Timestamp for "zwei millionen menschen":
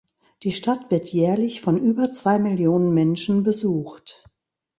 2.11-3.43